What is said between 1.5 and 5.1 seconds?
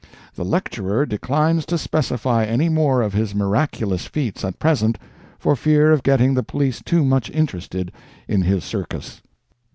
to specify any more of his miraculous feats at present,